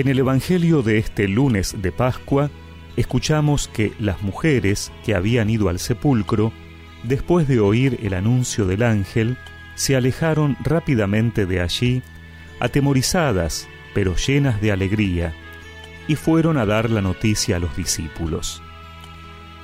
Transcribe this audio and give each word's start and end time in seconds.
En 0.00 0.08
el 0.08 0.18
Evangelio 0.18 0.80
de 0.80 0.96
este 0.96 1.28
lunes 1.28 1.76
de 1.82 1.92
Pascua, 1.92 2.50
escuchamos 2.96 3.68
que 3.68 3.92
las 3.98 4.22
mujeres 4.22 4.90
que 5.04 5.14
habían 5.14 5.50
ido 5.50 5.68
al 5.68 5.78
sepulcro, 5.78 6.54
después 7.02 7.46
de 7.46 7.60
oír 7.60 7.98
el 8.02 8.14
anuncio 8.14 8.64
del 8.64 8.82
ángel, 8.82 9.36
se 9.74 9.96
alejaron 9.96 10.56
rápidamente 10.64 11.44
de 11.44 11.60
allí, 11.60 12.02
atemorizadas, 12.60 13.68
pero 13.92 14.16
llenas 14.16 14.62
de 14.62 14.72
alegría, 14.72 15.34
y 16.08 16.14
fueron 16.14 16.56
a 16.56 16.64
dar 16.64 16.88
la 16.88 17.02
noticia 17.02 17.56
a 17.56 17.58
los 17.58 17.76
discípulos. 17.76 18.62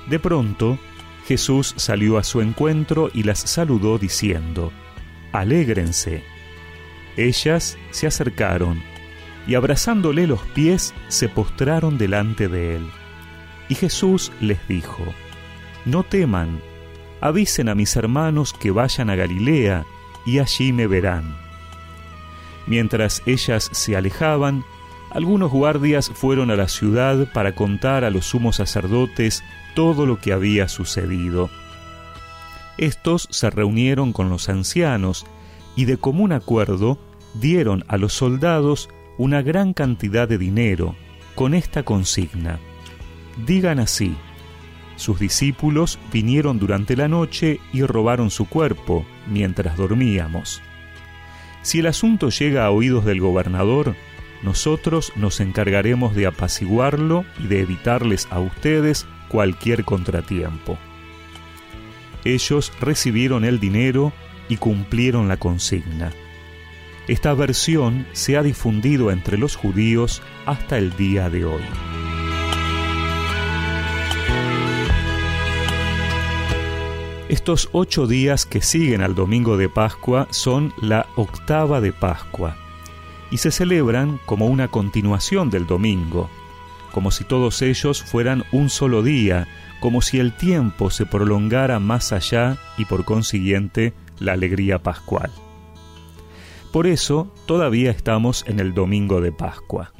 De 0.06 0.18
pronto, 0.18 0.78
Jesús 1.26 1.72
salió 1.78 2.18
a 2.18 2.24
su 2.24 2.42
encuentro 2.42 3.10
y 3.14 3.22
las 3.22 3.38
saludó 3.38 3.96
diciendo, 3.96 4.70
Alégrense. 5.32 6.22
Ellas 7.16 7.78
se 7.90 8.06
acercaron 8.06 8.82
y 9.46 9.54
abrazándole 9.54 10.26
los 10.26 10.40
pies 10.42 10.94
se 11.08 11.28
postraron 11.28 11.98
delante 11.98 12.48
de 12.48 12.76
él. 12.76 12.86
Y 13.68 13.74
Jesús 13.74 14.32
les 14.40 14.66
dijo, 14.68 15.04
No 15.84 16.02
teman, 16.02 16.60
avisen 17.20 17.68
a 17.68 17.74
mis 17.74 17.96
hermanos 17.96 18.52
que 18.52 18.70
vayan 18.70 19.10
a 19.10 19.16
Galilea 19.16 19.84
y 20.24 20.38
allí 20.38 20.72
me 20.72 20.86
verán. 20.86 21.36
Mientras 22.66 23.22
ellas 23.26 23.68
se 23.72 23.96
alejaban, 23.96 24.64
algunos 25.10 25.50
guardias 25.50 26.10
fueron 26.12 26.50
a 26.50 26.56
la 26.56 26.68
ciudad 26.68 27.32
para 27.32 27.54
contar 27.54 28.04
a 28.04 28.10
los 28.10 28.26
sumos 28.26 28.56
sacerdotes 28.56 29.44
todo 29.74 30.04
lo 30.04 30.18
que 30.18 30.32
había 30.32 30.68
sucedido. 30.68 31.48
Estos 32.76 33.28
se 33.30 33.48
reunieron 33.50 34.12
con 34.12 34.28
los 34.28 34.48
ancianos 34.48 35.24
y 35.76 35.84
de 35.84 35.96
común 35.96 36.32
acuerdo 36.32 36.98
dieron 37.34 37.84
a 37.88 37.96
los 37.96 38.12
soldados 38.12 38.88
una 39.18 39.42
gran 39.42 39.72
cantidad 39.72 40.28
de 40.28 40.38
dinero 40.38 40.94
con 41.34 41.54
esta 41.54 41.82
consigna. 41.82 42.58
Digan 43.46 43.78
así, 43.78 44.16
sus 44.96 45.18
discípulos 45.20 45.98
vinieron 46.12 46.58
durante 46.58 46.96
la 46.96 47.08
noche 47.08 47.60
y 47.72 47.82
robaron 47.82 48.30
su 48.30 48.48
cuerpo 48.48 49.04
mientras 49.26 49.76
dormíamos. 49.76 50.62
Si 51.62 51.80
el 51.80 51.86
asunto 51.86 52.30
llega 52.30 52.64
a 52.64 52.70
oídos 52.70 53.04
del 53.04 53.20
gobernador, 53.20 53.94
nosotros 54.42 55.12
nos 55.16 55.40
encargaremos 55.40 56.14
de 56.14 56.26
apaciguarlo 56.26 57.24
y 57.42 57.48
de 57.48 57.60
evitarles 57.60 58.28
a 58.30 58.40
ustedes 58.40 59.06
cualquier 59.28 59.84
contratiempo. 59.84 60.78
Ellos 62.24 62.72
recibieron 62.80 63.44
el 63.44 63.60
dinero 63.60 64.12
y 64.48 64.56
cumplieron 64.56 65.28
la 65.28 65.36
consigna. 65.36 66.12
Esta 67.08 67.34
versión 67.34 68.04
se 68.12 68.36
ha 68.36 68.42
difundido 68.42 69.12
entre 69.12 69.38
los 69.38 69.54
judíos 69.54 70.22
hasta 70.44 70.76
el 70.76 70.96
día 70.96 71.30
de 71.30 71.44
hoy. 71.44 71.62
Estos 77.28 77.68
ocho 77.70 78.08
días 78.08 78.44
que 78.44 78.60
siguen 78.60 79.02
al 79.02 79.14
domingo 79.14 79.56
de 79.56 79.68
Pascua 79.68 80.26
son 80.30 80.72
la 80.80 81.06
octava 81.14 81.80
de 81.80 81.92
Pascua 81.92 82.56
y 83.30 83.38
se 83.38 83.52
celebran 83.52 84.18
como 84.26 84.46
una 84.46 84.68
continuación 84.68 85.48
del 85.48 85.66
domingo, 85.66 86.28
como 86.90 87.12
si 87.12 87.22
todos 87.22 87.62
ellos 87.62 88.02
fueran 88.02 88.44
un 88.50 88.68
solo 88.68 89.04
día, 89.04 89.46
como 89.80 90.02
si 90.02 90.18
el 90.18 90.32
tiempo 90.32 90.90
se 90.90 91.06
prolongara 91.06 91.78
más 91.78 92.12
allá 92.12 92.58
y 92.78 92.84
por 92.84 93.04
consiguiente 93.04 93.92
la 94.18 94.32
alegría 94.32 94.80
pascual. 94.80 95.30
Por 96.72 96.86
eso 96.86 97.32
todavía 97.46 97.90
estamos 97.90 98.44
en 98.46 98.60
el 98.60 98.74
domingo 98.74 99.20
de 99.20 99.32
Pascua. 99.32 99.92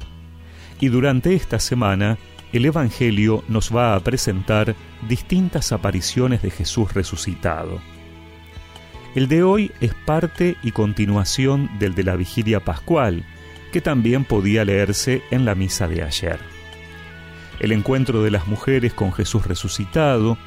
Y 0.79 0.89
durante 0.89 1.33
esta 1.33 1.59
semana 1.59 2.17
el 2.53 2.65
Evangelio 2.65 3.43
nos 3.47 3.75
va 3.75 3.95
a 3.95 3.99
presentar 3.99 4.75
distintas 5.07 5.71
apariciones 5.71 6.41
de 6.41 6.51
Jesús 6.51 6.93
resucitado. 6.93 7.79
El 9.15 9.27
de 9.27 9.43
hoy 9.43 9.71
es 9.81 9.93
parte 9.93 10.57
y 10.63 10.71
continuación 10.71 11.69
del 11.79 11.95
de 11.95 12.03
la 12.03 12.15
vigilia 12.15 12.63
pascual, 12.63 13.25
que 13.71 13.81
también 13.81 14.23
podía 14.23 14.63
leerse 14.63 15.23
en 15.31 15.43
la 15.43 15.55
misa 15.55 15.87
de 15.87 16.03
ayer. 16.03 16.39
El 17.59 17.71
encuentro 17.71 18.21
de 18.21 18.31
las 18.31 18.47
mujeres 18.47 18.93
con 18.93 19.11
Jesús 19.11 19.45
resucitado, 19.45 20.37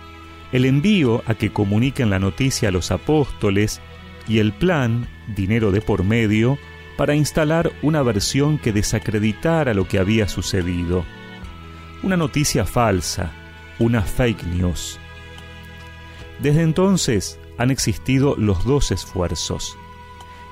el 0.52 0.64
envío 0.64 1.22
a 1.26 1.34
que 1.34 1.52
comuniquen 1.52 2.10
la 2.10 2.18
noticia 2.18 2.68
a 2.68 2.72
los 2.72 2.90
apóstoles 2.90 3.80
y 4.28 4.38
el 4.38 4.52
plan, 4.52 5.08
dinero 5.34 5.72
de 5.72 5.80
por 5.80 6.04
medio, 6.04 6.58
para 6.96 7.14
instalar 7.14 7.72
una 7.82 8.02
versión 8.02 8.58
que 8.58 8.72
desacreditara 8.72 9.74
lo 9.74 9.88
que 9.88 9.98
había 9.98 10.28
sucedido 10.28 11.04
una 12.02 12.16
noticia 12.16 12.64
falsa, 12.64 13.30
una 13.78 14.02
fake 14.02 14.44
news. 14.44 14.98
Desde 16.40 16.62
entonces 16.62 17.38
han 17.58 17.70
existido 17.70 18.36
los 18.36 18.64
dos 18.64 18.90
esfuerzos. 18.90 19.76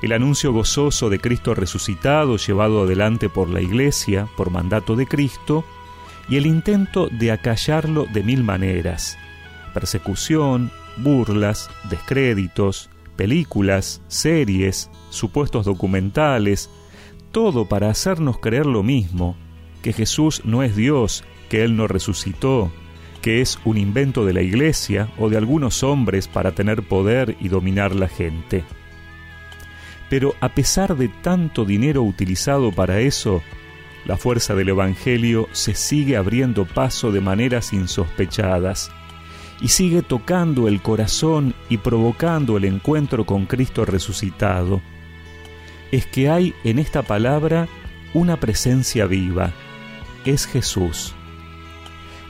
El 0.03 0.13
anuncio 0.13 0.53
gozoso 0.53 1.09
de 1.09 1.19
Cristo 1.19 1.55
resucitado 1.55 2.37
llevado 2.37 2.83
adelante 2.83 3.29
por 3.29 3.49
la 3.49 3.61
Iglesia 3.61 4.29
por 4.37 4.51
mandato 4.51 4.95
de 4.95 5.07
Cristo 5.07 5.65
y 6.29 6.37
el 6.37 6.47
intento 6.47 7.09
de 7.11 7.33
acallarlo 7.33 8.07
de 8.13 8.23
mil 8.23 8.45
maneras. 8.45 9.17
Persecución, 9.73 10.71
burlas, 10.99 11.71
descréditos, 11.89 12.91
películas, 13.19 14.01
series, 14.07 14.91
supuestos 15.11 15.67
documentales, 15.67 16.71
todo 17.33 17.69
para 17.69 17.91
hacernos 17.91 18.39
creer 18.39 18.65
lo 18.65 18.85
mismo, 18.85 19.37
que 19.83 19.93
Jesús 19.93 20.43
no 20.45 20.63
es 20.63 20.77
Dios 20.77 21.25
que 21.51 21.65
Él 21.65 21.77
no 21.77 21.89
resucitó, 21.89 22.71
que 23.21 23.41
es 23.41 23.59
un 23.65 23.77
invento 23.77 24.25
de 24.25 24.35
la 24.35 24.43
Iglesia 24.43 25.09
o 25.19 25.29
de 25.29 25.37
algunos 25.37 25.83
hombres 25.83 26.29
para 26.29 26.53
tener 26.53 26.85
poder 26.85 27.37
y 27.41 27.49
dominar 27.49 27.93
la 27.93 28.07
gente. 28.07 28.65
Pero 30.09 30.35
a 30.41 30.51
pesar 30.51 30.97
de 30.97 31.09
tanto 31.09 31.65
dinero 31.65 32.03
utilizado 32.03 32.71
para 32.71 33.01
eso, 33.01 33.43
la 34.05 34.17
fuerza 34.17 34.55
del 34.55 34.69
Evangelio 34.69 35.49
se 35.51 35.75
sigue 35.75 36.17
abriendo 36.17 36.67
paso 36.67 37.11
de 37.11 37.21
maneras 37.21 37.73
insospechadas 37.73 38.93
y 39.61 39.69
sigue 39.69 40.03
tocando 40.03 40.69
el 40.69 40.81
corazón 40.81 41.55
y 41.69 41.79
provocando 41.79 42.57
el 42.57 42.65
encuentro 42.65 43.27
con 43.27 43.47
Cristo 43.47 43.85
resucitado. 43.85 44.81
Es 45.91 46.07
que 46.07 46.31
hay 46.31 46.55
en 46.65 46.79
esta 46.79 47.03
palabra 47.03 47.69
una 48.15 48.39
presencia 48.39 49.07
viva, 49.07 49.53
es 50.25 50.47
Jesús. 50.47 51.15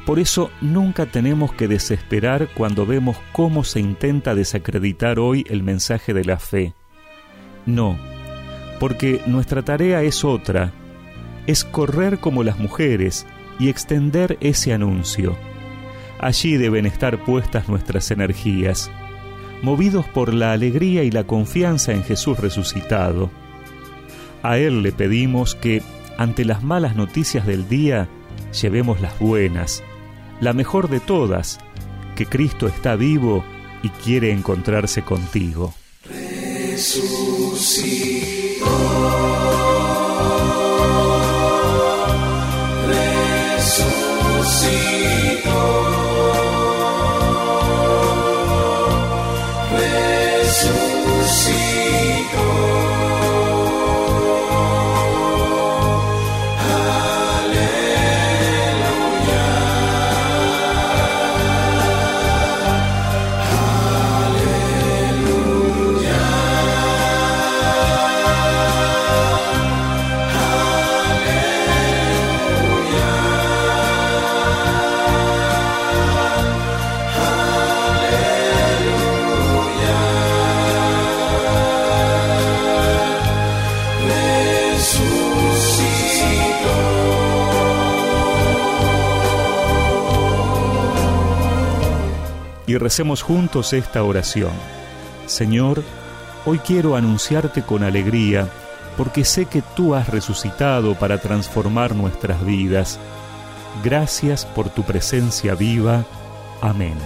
Por 0.06 0.18
eso 0.18 0.50
nunca 0.62 1.06
tenemos 1.06 1.52
que 1.52 1.68
desesperar 1.68 2.48
cuando 2.54 2.86
vemos 2.86 3.18
cómo 3.32 3.62
se 3.62 3.80
intenta 3.80 4.34
desacreditar 4.34 5.18
hoy 5.18 5.44
el 5.50 5.62
mensaje 5.62 6.14
de 6.14 6.24
la 6.24 6.38
fe. 6.38 6.72
No, 7.66 7.98
porque 8.80 9.20
nuestra 9.26 9.62
tarea 9.62 10.02
es 10.02 10.24
otra, 10.24 10.72
es 11.46 11.64
correr 11.64 12.20
como 12.20 12.42
las 12.42 12.58
mujeres 12.58 13.26
y 13.58 13.68
extender 13.68 14.38
ese 14.40 14.72
anuncio. 14.72 15.36
Allí 16.18 16.56
deben 16.56 16.86
estar 16.86 17.24
puestas 17.24 17.68
nuestras 17.68 18.10
energías, 18.10 18.90
movidos 19.62 20.06
por 20.06 20.34
la 20.34 20.52
alegría 20.52 21.04
y 21.04 21.10
la 21.10 21.24
confianza 21.24 21.92
en 21.92 22.02
Jesús 22.02 22.38
resucitado. 22.38 23.30
A 24.42 24.58
Él 24.58 24.82
le 24.82 24.92
pedimos 24.92 25.54
que, 25.54 25.82
ante 26.16 26.44
las 26.44 26.62
malas 26.62 26.96
noticias 26.96 27.46
del 27.46 27.68
día, 27.68 28.08
llevemos 28.60 29.00
las 29.00 29.18
buenas, 29.18 29.82
la 30.40 30.52
mejor 30.52 30.88
de 30.88 31.00
todas, 31.00 31.58
que 32.16 32.26
Cristo 32.26 32.66
está 32.66 32.96
vivo 32.96 33.44
y 33.82 33.90
quiere 33.90 34.32
encontrarse 34.32 35.02
contigo. 35.02 35.74
to 50.62 51.24
see. 51.24 52.07
Y 92.68 92.76
recemos 92.76 93.22
juntos 93.22 93.72
esta 93.72 94.04
oración. 94.04 94.52
Señor, 95.26 95.82
hoy 96.44 96.58
quiero 96.58 96.96
anunciarte 96.96 97.62
con 97.62 97.82
alegría, 97.82 98.46
porque 98.96 99.24
sé 99.24 99.46
que 99.46 99.62
tú 99.74 99.94
has 99.94 100.08
resucitado 100.08 100.94
para 100.94 101.18
transformar 101.18 101.96
nuestras 101.96 102.44
vidas. 102.44 103.00
Gracias 103.82 104.44
por 104.44 104.68
tu 104.68 104.82
presencia 104.82 105.54
viva. 105.54 106.04
Amén. 106.60 106.98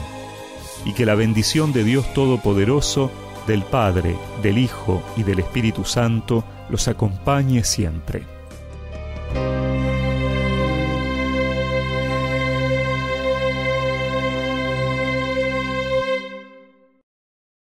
Y 0.85 0.94
que 0.94 1.06
la 1.06 1.14
bendición 1.14 1.73
de 1.73 1.85
Dios 1.85 2.12
Todopoderoso, 2.12 3.12
del 3.47 3.62
Padre, 3.62 4.17
del 4.43 4.59
Hijo 4.59 5.00
y 5.17 5.23
del 5.23 5.38
Espíritu 5.38 5.85
Santo 5.85 6.43
los 6.70 6.88
acompañe 6.88 7.62
siempre. 7.62 8.31